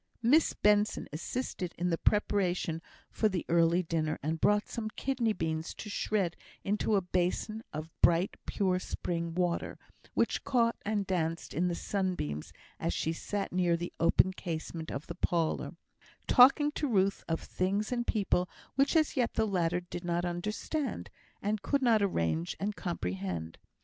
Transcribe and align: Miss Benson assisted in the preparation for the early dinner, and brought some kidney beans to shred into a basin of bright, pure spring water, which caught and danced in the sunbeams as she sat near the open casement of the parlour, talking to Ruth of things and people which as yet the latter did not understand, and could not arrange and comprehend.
Miss 0.23 0.53
Benson 0.53 1.07
assisted 1.13 1.75
in 1.77 1.91
the 1.91 1.97
preparation 1.99 2.81
for 3.11 3.29
the 3.29 3.45
early 3.47 3.83
dinner, 3.83 4.17
and 4.23 4.41
brought 4.41 4.67
some 4.67 4.89
kidney 4.95 5.31
beans 5.31 5.75
to 5.75 5.91
shred 5.91 6.35
into 6.63 6.95
a 6.95 7.01
basin 7.03 7.61
of 7.71 7.87
bright, 8.01 8.35
pure 8.47 8.79
spring 8.79 9.35
water, 9.35 9.77
which 10.15 10.43
caught 10.43 10.75
and 10.83 11.05
danced 11.05 11.53
in 11.53 11.67
the 11.67 11.75
sunbeams 11.75 12.51
as 12.79 12.95
she 12.95 13.13
sat 13.13 13.53
near 13.53 13.77
the 13.77 13.93
open 13.99 14.33
casement 14.33 14.89
of 14.89 15.05
the 15.05 15.13
parlour, 15.13 15.75
talking 16.25 16.71
to 16.71 16.87
Ruth 16.87 17.23
of 17.29 17.39
things 17.39 17.91
and 17.91 18.07
people 18.07 18.49
which 18.73 18.95
as 18.95 19.15
yet 19.15 19.35
the 19.35 19.45
latter 19.45 19.81
did 19.81 20.03
not 20.03 20.25
understand, 20.25 21.11
and 21.43 21.61
could 21.61 21.83
not 21.83 22.01
arrange 22.01 22.57
and 22.59 22.75
comprehend. 22.75 23.59